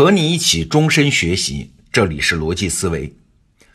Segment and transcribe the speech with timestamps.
[0.00, 3.14] 和你一起终身学习，这里是逻辑思维。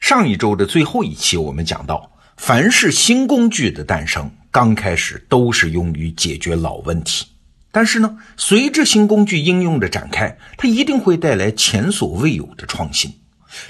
[0.00, 7.24] 上一周的最后一期，我们讲到，凡是新工具的诞生，刚开始都是用于解决老问题。
[7.72, 13.10] 但是呢，随着新工具应用的展开，它一定会带来前所未有的创新。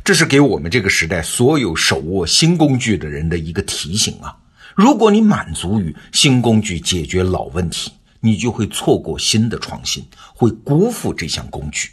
[0.02, 4.36] 这是给我们这个时代所有手握新工具的人的一个提醒啊！
[4.74, 10.04] 如果你满足于新工具解决老问题，你就会错过新的创新，
[10.34, 11.88] 会辜负这项工具。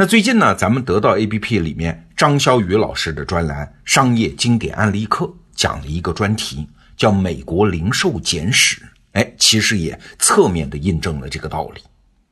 [0.00, 5.24] 那最近呢，咱们得到 APP 里面张潇雨老师的专栏《商业经典案例课》
[5.56, 8.80] 讲了一个专题，叫《美国零售简史》。
[9.14, 11.80] 哎，其实也侧面的印证了这个道理。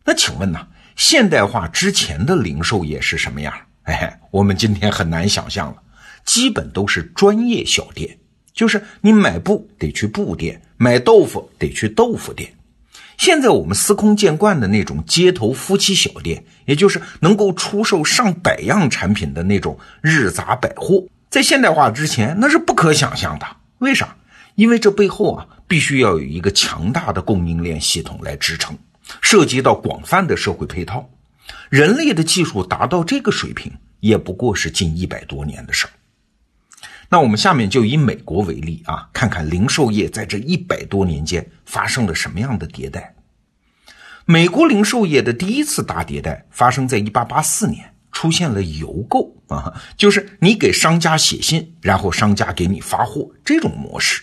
[0.04, 3.52] 那请问呢，现代化之前的零售业是什么样？
[3.82, 5.82] 哎，我们今天很难想象了，
[6.24, 8.16] 基本都是专业小店，
[8.54, 12.48] 就是你买布得去布店，买豆腐得去豆腐店。
[13.26, 23.46] 现在我们司空见惯的那种街头夫妻小店，也就是能够出售上百样产品的那种日杂百货，在现代化之前那是不可想象的。
[23.78, 24.16] 为啥？
[24.54, 28.78] 因为这背后啊，必须要有一个强大的供应链系统来支撑，
[29.20, 31.10] 涉及到广泛的社会配套。
[31.68, 35.90] 人类的技术达到这个水平，也不过是近一百多年的事儿。
[37.08, 43.12] 那我们下面就以美国为例啊，看看零售业在这一百多年间发生了什么样的迭代。
[44.28, 54.20] 美国零售业的第一次大迭代发生在一八八四年，出现了邮购啊，就是你给商家写信，然后商家给你发货这种模式。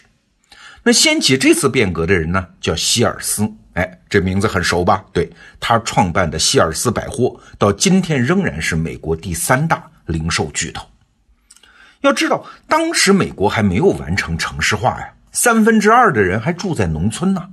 [0.84, 5.06] 那掀起这次变革的人呢，叫希尔斯，哎，这名字很熟吧？
[5.14, 10.86] 对他创办的希尔斯百货，到今天仍然是美国第三大零售巨头。
[12.02, 17.48] 要知道，当时美国还没有完成城市化呀，三分之二的人还住在农村呢。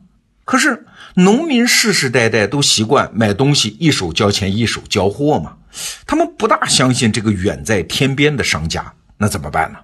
[0.50, 0.84] 可是
[1.14, 5.56] 农民世世代代都习惯买东西一手交钱一手交货嘛，
[6.04, 9.78] 他们不大相信这个远在天边的商家，那怎么办呢？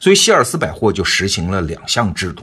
[0.00, 2.42] 所以希尔斯百货就实行了两项制度，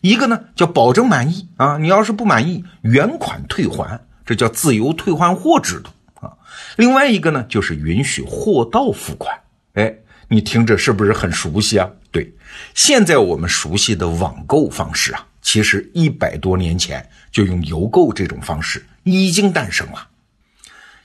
[0.00, 5.90] 一个呢叫保证满意啊，你要是不满意原款退还，这叫自由退换货制度
[6.26, 6.32] 啊。
[6.76, 9.38] 另外一个呢就是允许货到付款，
[9.74, 9.94] 哎。
[10.26, 11.86] 你听着是不是很熟悉啊？
[12.10, 12.34] 对，
[12.74, 20.08] 现在我们熟悉的网购方式啊，其实一百多年前就用邮购这种方式已经诞生了。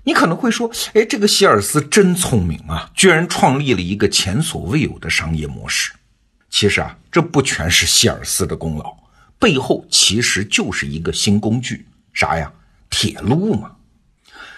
[0.03, 5.91] 你可能会说，哎，这个希尔斯真聪明啊，居然创立了一个前所未有的商业模式。
[6.49, 8.95] 其实啊，这不全是希尔斯的功劳，
[9.37, 12.51] 背后其实就是一个新工具，啥呀？
[12.89, 13.71] 铁路嘛。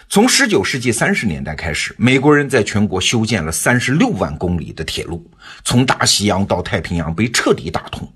[0.08, 5.28] 从十九世纪三十年代开始，美国人在全国修建了三十六万公里的铁路，
[5.64, 8.10] 从大西洋到太平洋被彻底打通。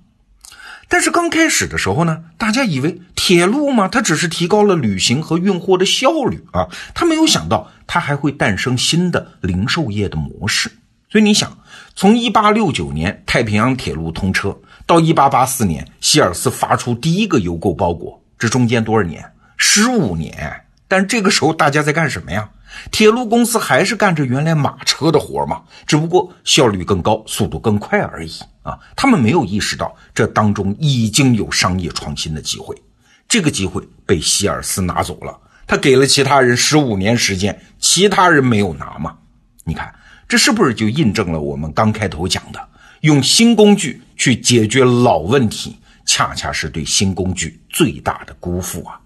[0.89, 10.71] 但是刚开始的时候呢，大家以为铁路嘛，它只是提高了旅行和运货的效率啊，他没有想到它还会诞生新的零售业的模式。
[11.11, 11.59] 所以你想，
[11.95, 19.33] 从一八六九年太平洋铁路通车到一八八四年希尔斯发出第一个邮购包裹，这中间多少年？
[19.57, 20.63] 十五年。
[20.89, 22.49] 但这个时候大家在干什么呀？
[22.91, 28.33] 铁路公司还是干着原来马车的活嘛，只不过效率更高，速度更快而已
[28.63, 28.79] 啊！
[28.95, 32.77] 他们没有意识到这当中已经有商业创新的机会，
[33.29, 39.17] 这个机会被希尔斯拿走了，他给了其他人十五年时间，其他人没有拿嘛？
[39.65, 39.95] 你看
[40.29, 42.69] 这是不是就印证了我们刚开头讲的，
[43.03, 49.01] 用新工具去解决老问题，恰恰是对新工具最大的辜负啊！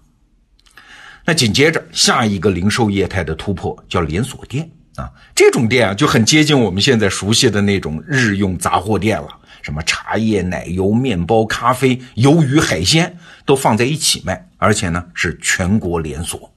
[1.25, 9.27] 那紧接着，下一个零售业态的突破叫连锁店啊，这种店啊就很接近我们现在熟悉的那种日用杂货店了，
[9.61, 16.51] 什么茶叶、奶油、面包、咖啡、鱿鱼、海鲜都放在一起卖，而且呢是全国连锁，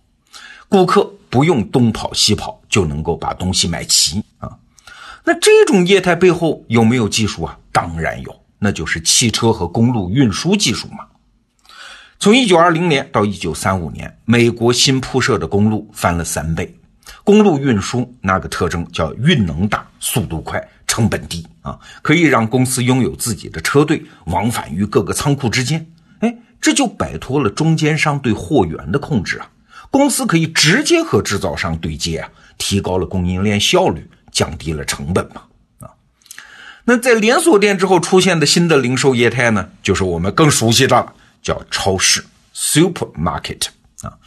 [0.68, 4.50] 顾客不用东跑西跑就能够把东西买齐啊。
[5.24, 7.58] 那这种业态背后有没有技术啊？
[7.70, 11.06] 当然有，那就是汽车和公路运输技术嘛。
[12.18, 16.74] 从一九二零年到一九三五年，美国新铺设的公路翻了三倍。
[17.22, 25.86] 公路运输那个特征叫运能大、速度快、成本低啊，可以让公司拥有自己的车队，往返于各个仓库之间。
[26.20, 29.50] 哎，这就摆脱了中间商对货源的控制啊，
[29.90, 35.42] 公司可以直接和制造商对接啊，提高了供应链效率，降低了成本嘛
[35.80, 35.90] 啊。
[36.84, 41.12] 那在连锁店之后出现的新的零售业态呢，就是我们更熟悉的。
[41.44, 43.66] 叫超市 （supermarket）
[44.02, 44.18] 啊，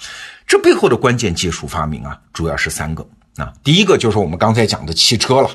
[0.48, 3.06] 这背后的关键技术发明啊，主要是三个
[3.36, 3.52] 啊。
[3.62, 5.52] 第一个就是我们刚才讲的汽车了。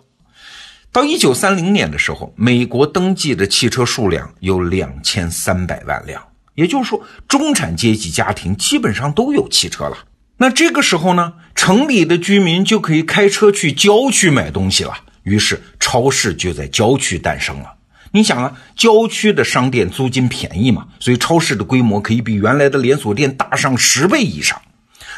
[0.91, 6.23] 到一九三零年的时候，美国登记的汽车数量有两千三百万辆，
[6.55, 9.97] 也就是说，中产阶级家庭基本上都有汽车了。
[10.37, 17.73] 那这个时候呢，城里的居民就可以开车去郊区买东西了，于是超市就在郊区诞生了。
[18.15, 24.61] 你想啊，郊区的商店租金便宜嘛，所以超市的规模可以比原来的连锁店大上十倍以上。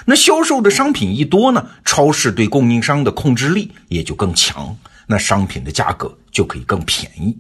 [0.07, 4.77] 那销售的商品一多呢，超市对供应商的控制力也就更强，
[5.09, 7.37] 那商品的价格就可以更便宜。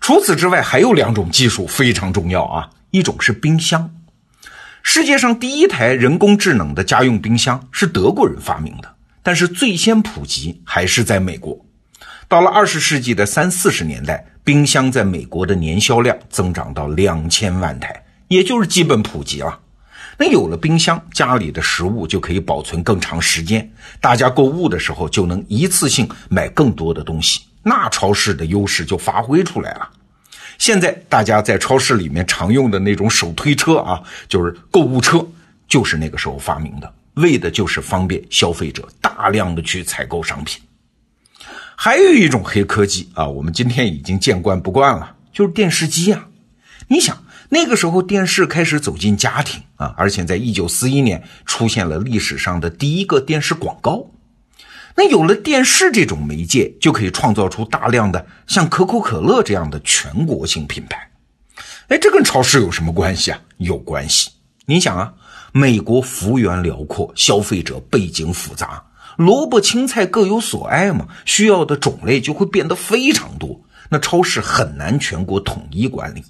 [0.00, 3.90] 除此之外，还有两种技术非常重要啊，一种是冰箱。
[4.84, 8.94] 世界上第一台人工智能的家用冰箱是德国人发明的，
[9.24, 11.65] 但是最先普及还是在美国。
[12.28, 19.60] 到了二十世纪的三四十年代，冰箱在美国的年销量增长到两千万台，也就是基本普及了。
[20.18, 23.70] 那有了冰箱，家里的食物就可以保存更长时间，
[24.00, 29.88] 大家购物的时候就能一次性买更多的东西，那超市的优势就发挥出来了。
[30.58, 35.24] 现在大家在超市里面常用的那种手推车啊，就是购物车，
[35.68, 40.60] 就是那个时候发明的，为的就是方便消费者大量的去采购商品。
[41.78, 46.26] 还有一种黑科技啊，我们今天已经见惯不惯了，就是电视机啊。
[46.88, 54.10] 你想那个时候电视开始走进家庭啊，而且在一九四一年出现了历史上的第一个电视广告。
[54.96, 61.10] 那有了电视这种媒介，就可以创造出大量的像可口可乐这样的全国性品牌。
[61.88, 63.38] 哎，这跟超市有什么关系啊？
[63.58, 64.30] 有关系。
[64.64, 65.12] 你想啊，
[65.52, 68.82] 美国幅员辽阔，消费者背景复杂，
[69.16, 73.60] 萝卜青菜各有所爱嘛，需要的种类就会变得非常多。
[73.88, 76.24] 那超市很难全国统一管理。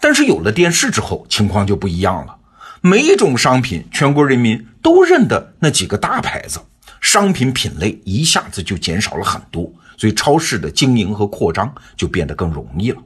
[0.00, 2.36] 但是有了电视之后，情况就不一样了。
[2.80, 6.60] 每种商品，全国人民都认得那几个大牌子。
[7.00, 12.98] 商品品类一下子就减少了很多，所以超市的经营和扩张就变得更容易了。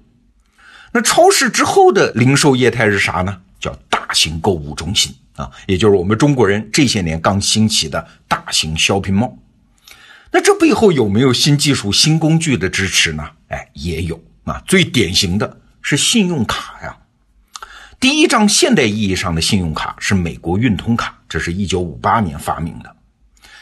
[0.92, 3.40] 那超市之后的零售业态是啥呢？
[4.08, 9.34] 大型购物中心啊，也就是我们中国人这些年刚兴起的大型 shopping mall。
[10.30, 13.28] 那这背后有没有新技术、新工具的支持呢？
[13.48, 14.62] 哎，也有啊。
[14.66, 16.96] 最典型的是信用卡呀。
[18.00, 22.96] 第一张现代意义上的信用卡是美国运通卡，这是一九五八年发明的。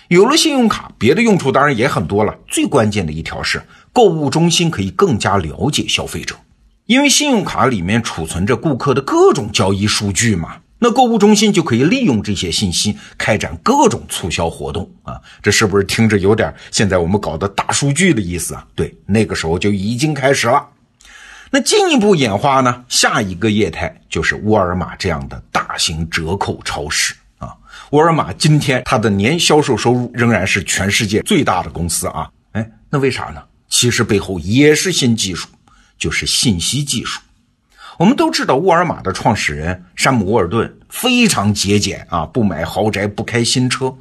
[0.06, 2.38] 有了信用卡，别的用处当然也很多了。
[2.46, 3.60] 最关键的一条是，
[3.92, 6.37] 购物中心可以更加了解消费者，
[6.86, 10.56] 因为信用卡里面储存着顾客的各种交易数据嘛。
[10.78, 15.20] 那购物中心就可以利用这些信息开展各种促销活动啊。
[15.42, 18.64] 这是不是听着有点现在我们搞的大数据的意思啊？
[18.74, 20.64] 对，那个时候就已经开始了。
[21.50, 22.84] 那进一步演化呢？
[22.88, 27.54] 下一个业态就是沃尔玛这样的大型折扣超市啊。
[27.90, 32.28] 沃尔玛今天它的年销售收入仍然是全世界最大的公司啊！
[32.52, 33.42] 哎，那为啥呢？
[33.68, 35.48] 其实背后也是新技术，
[35.98, 37.20] 就是信息技术。
[37.98, 43.96] 我们都知道，沃尔玛的创始人山姆·沃尔顿非常节俭啊，不买豪宅，不开新车。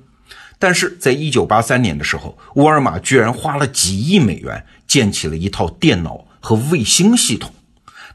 [0.60, 7.54] 但是在一九八三年的时候，沃尔玛居然花了几亿美元建起了一套电脑和卫星系统。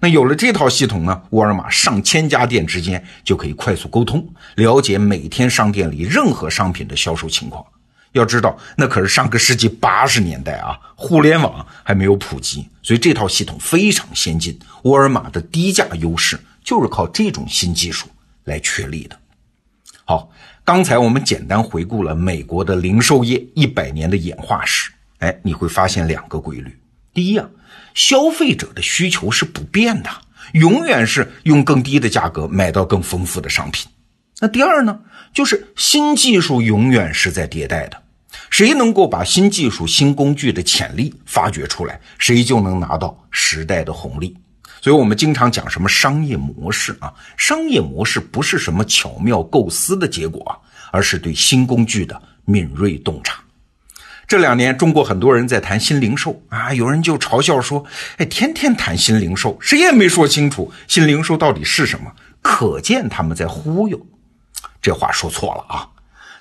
[0.01, 4.27] 那有了这套系统呢，沃尔玛上千家店之间就可以快速沟通，
[4.57, 7.65] 了解每天商店里任何商品的销售情况。
[8.13, 14.59] 要知道，那可是上个世纪八十年代啊，互联网还没有普及，所以这套系统非常先进。
[14.83, 18.09] 沃尔玛的低价优势就是靠这种新技术
[18.45, 19.19] 来确立的。
[20.05, 20.31] 好，
[20.65, 26.77] 刚才我们简单回顾了美国的零售业一百年的演化史，哎，你会发现两个规律。
[27.15, 27.49] 第一啊。
[27.93, 30.11] 消费者的需求是不变的，
[30.53, 33.91] 永远是用更低的价格买到更丰富的商品。
[34.41, 34.99] 那第二呢，
[35.35, 38.03] 就是新技术永远是在迭代的，
[38.49, 44.35] 谁能够把新技术、新工具的潜力发掘出来，谁就能拿到时代的红利。
[44.81, 47.13] 所以，我们经常讲什么商业模式啊？
[47.37, 50.57] 商业模式不是什么巧妙构思的结果啊，
[50.91, 53.43] 而是对新工具的敏锐洞察。
[54.27, 57.85] 这两年，中国很多人在谈新零售啊，有人就嘲笑说
[58.17, 64.01] ：“哎，天天谈新零售，谁也没说清楚新零售到底是什么。”可见他们在忽悠。
[64.81, 65.89] 这话说错了啊！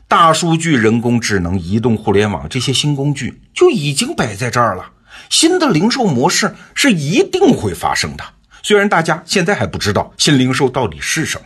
[0.07, 4.91] 大数据、人工智能、移动互联网这些新工具就已经摆在这儿了。
[5.29, 8.23] 新的零售模式是一定会发生的。
[8.63, 11.45] 虽然大家现在还不知道新零售到底是什么，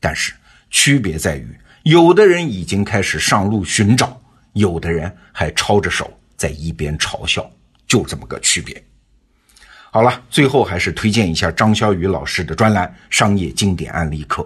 [0.00, 0.32] 但是
[0.70, 4.20] 区别在于，有的人已经开始上路寻找。
[4.54, 7.48] 有的人还抄着手在一边嘲笑，
[7.86, 8.82] 就这么个区别。
[9.92, 14.42] 好了，最后还是推荐一下张小雨老师的专栏《商业经典案例课》。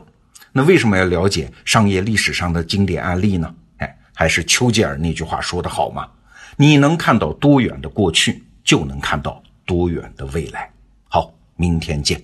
[0.56, 3.52] 那为什么要了解商业历史上的经典案例呢？
[3.78, 6.08] 哎，还是丘吉尔那句话说的好嘛？
[6.56, 10.70] 你能看到多远的过去，就能看到多远的未来。
[11.08, 12.22] 好，明天见。